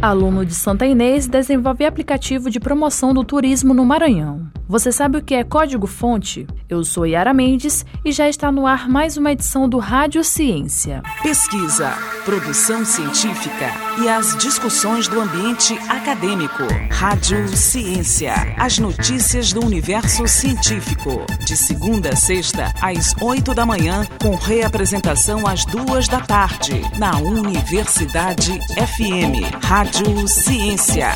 [0.00, 4.46] Aluno de Santa Inês desenvolve aplicativo de promoção do turismo no Maranhão.
[4.68, 6.44] Você sabe o que é código-fonte?
[6.68, 11.04] Eu sou Yara Mendes e já está no ar mais uma edição do Rádio Ciência.
[11.22, 11.92] Pesquisa,
[12.24, 13.70] produção científica
[14.02, 16.64] e as discussões do ambiente acadêmico.
[16.90, 21.24] Rádio Ciência, as notícias do universo científico.
[21.44, 27.16] De segunda a sexta, às oito da manhã, com reapresentação às duas da tarde, na
[27.18, 29.64] Universidade FM.
[29.64, 31.10] Rádio Ciência.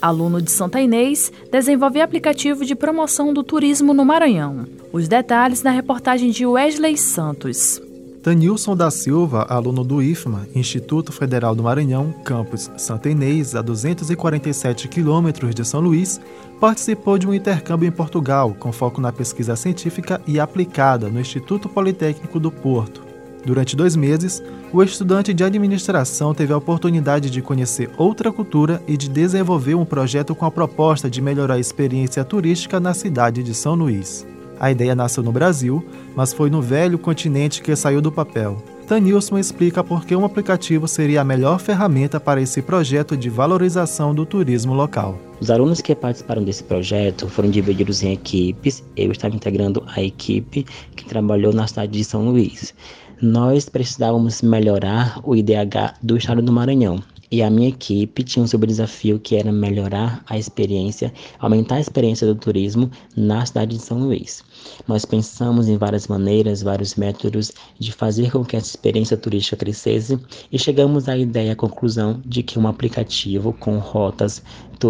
[0.00, 4.66] Aluno de Santa Inês, desenvolve aplicativo de promoção do turismo no Maranhão.
[4.92, 7.80] Os detalhes na reportagem de Wesley Santos.
[8.22, 14.88] Tanilson da Silva, aluno do IFMA, Instituto Federal do Maranhão, campus Santa Inês, a 247
[14.88, 16.20] quilômetros de São Luís,
[16.60, 21.68] participou de um intercâmbio em Portugal, com foco na pesquisa científica e aplicada no Instituto
[21.68, 23.09] Politécnico do Porto.
[23.44, 28.96] Durante dois meses, o estudante de administração teve a oportunidade de conhecer outra cultura e
[28.96, 33.54] de desenvolver um projeto com a proposta de melhorar a experiência turística na cidade de
[33.54, 34.26] São Luís.
[34.58, 35.82] A ideia nasceu no Brasil,
[36.14, 38.62] mas foi no velho continente que saiu do papel.
[38.90, 44.12] Tanilson explica por que um aplicativo seria a melhor ferramenta para esse projeto de valorização
[44.12, 45.16] do turismo local.
[45.40, 48.84] Os alunos que participaram desse projeto foram divididos em equipes.
[48.96, 52.74] Eu estava integrando a equipe que trabalhou na cidade de São Luís.
[53.22, 57.02] Nós precisávamos melhorar o IDH do estado do Maranhão.
[57.32, 62.26] E a minha equipe tinha um desafio que era melhorar a experiência, aumentar a experiência
[62.26, 64.42] do turismo na cidade de São Luís.
[64.88, 70.18] Nós pensamos em várias maneiras, vários métodos de fazer com que essa experiência turística crescesse
[70.50, 74.42] e chegamos à ideia, à conclusão de que um aplicativo com rotas,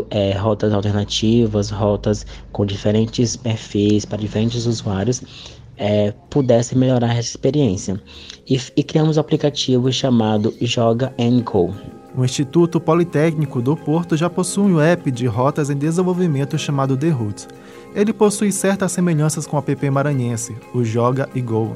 [0.09, 5.23] é, rotas alternativas, rotas com diferentes perfis para diferentes usuários,
[5.77, 8.01] é, pudesse melhorar essa experiência.
[8.49, 11.13] E, e criamos um aplicativo chamado Joga
[11.45, 11.75] Co.
[12.17, 17.09] O Instituto Politécnico do Porto já possui um app de rotas em desenvolvimento chamado The
[17.09, 17.47] Route.
[17.95, 21.75] Ele possui certas semelhanças com o app maranhense, o Joga e Go.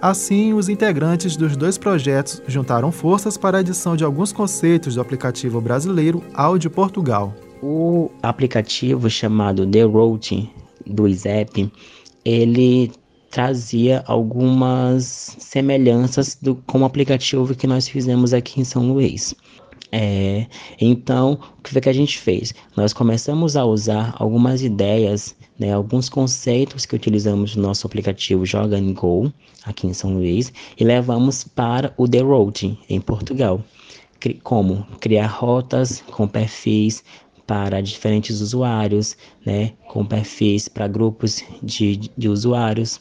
[0.00, 5.00] Assim, os integrantes dos dois projetos juntaram forças para a adição de alguns conceitos do
[5.00, 6.22] aplicativo brasileiro
[6.58, 7.34] de Portugal.
[7.62, 10.50] O aplicativo chamado The Route
[10.84, 11.72] do ISEP,
[12.24, 12.90] ele
[13.30, 19.34] trazia algumas semelhanças do, com o aplicativo que nós fizemos aqui em São Luís.
[19.94, 20.46] É,
[20.80, 22.54] então, o que foi que a gente fez?
[22.74, 28.80] Nós começamos a usar algumas ideias, né, alguns conceitos que utilizamos no nosso aplicativo Joga
[28.80, 29.30] Go,
[29.66, 33.62] aqui em São Luís, e levamos para o The Road, em Portugal.
[34.42, 37.04] Como criar rotas com perfis
[37.46, 39.14] para diferentes usuários,
[39.44, 42.98] né, com perfis para grupos de, de usuários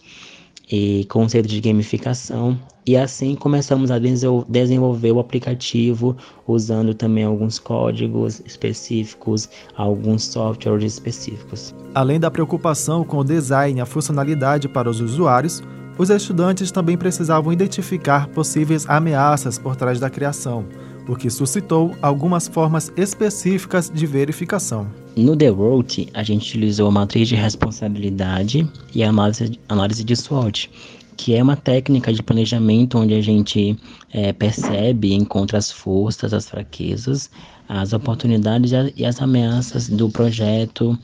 [0.72, 2.58] e conceito de gamificação.
[2.86, 6.18] E assim começamos a desenvolver o aplicativo
[6.48, 11.76] usando também alguns códigos específicos, alguns softwares específicos.
[11.94, 15.62] Além da preocupação com o design e a funcionalidade para os usuários,
[15.98, 20.66] os estudantes também precisavam identificar possíveis ameaças por trás da criação,
[21.08, 24.88] o que suscitou algumas formas específicas de verificação.
[25.16, 30.16] No The Road, a gente utilizou a matriz de responsabilidade e a análise, análise de
[30.16, 30.70] SWOT,
[31.18, 33.78] que é uma técnica de planejamento onde a gente
[34.12, 37.30] é, percebe e encontra as forças, as fraquezas,
[37.68, 40.98] as oportunidades e as ameaças do projeto,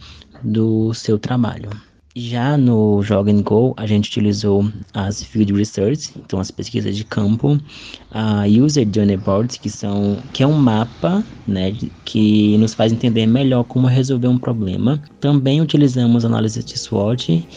[0.44, 1.70] do seu trabalho.
[2.20, 7.60] Já no Joga Go, a gente utilizou as Field Research, então as pesquisas de campo,
[8.10, 11.76] a User Journey Boards, que, são, que é um mapa né,
[12.06, 15.00] que nos faz entender melhor como resolver um problema.
[15.20, 17.48] Também utilizamos análise de SWOT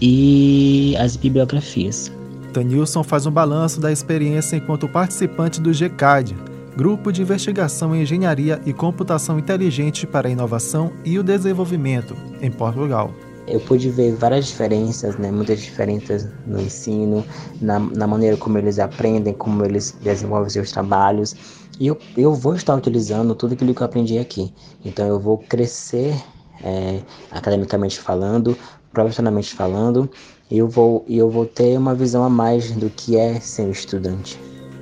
[0.00, 2.10] e as bibliografias.
[2.54, 6.34] Tanilson faz um balanço da experiência enquanto participante do GCAD,
[6.74, 12.50] Grupo de Investigação em Engenharia e Computação Inteligente para a Inovação e o Desenvolvimento, em
[12.50, 13.12] Portugal
[13.50, 17.24] eu pude ver várias diferenças, né, muitas diferenças no ensino,
[17.60, 21.34] na, na maneira como eles aprendem, como eles desenvolvem seus trabalhos.
[21.80, 24.52] E eu, eu vou estar utilizando tudo aquilo que eu aprendi aqui.
[24.84, 26.14] Então eu vou crescer
[26.62, 27.00] é,
[27.30, 28.56] academicamente falando,
[28.92, 30.10] profissionalmente falando,
[30.50, 33.70] e eu vou, eu vou ter uma visão a mais do que é ser um
[33.70, 34.38] estudante.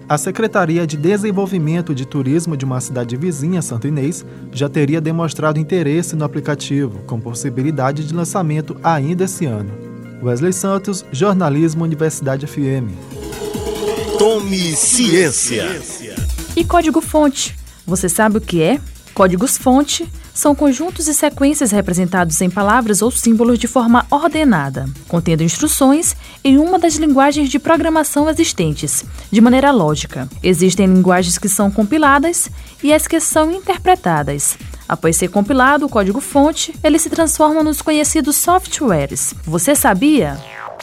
[0.09, 5.59] A Secretaria de Desenvolvimento de Turismo de uma cidade vizinha, Santo Inês, já teria demonstrado
[5.59, 9.73] interesse no aplicativo, com possibilidade de lançamento ainda esse ano.
[10.23, 12.95] Wesley Santos, Jornalismo Universidade FM.
[14.17, 15.65] Tome ciência.
[16.55, 17.59] E código-fonte?
[17.85, 18.81] Você sabe o que é?
[19.13, 26.15] Códigos-fonte são conjuntos e sequências representados em palavras ou símbolos de forma ordenada, contendo instruções
[26.45, 30.29] em uma das linguagens de programação existentes, de maneira lógica.
[30.43, 32.51] Existem linguagens que são compiladas
[32.83, 34.59] e as que são interpretadas.
[34.87, 39.35] Após ser compilado o código-fonte, ele se transforma nos conhecidos softwares.
[39.43, 40.39] Você sabia?